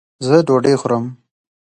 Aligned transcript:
زۀ 0.25 0.35
ډوډۍ 0.47 0.73
خورم 0.81 1.05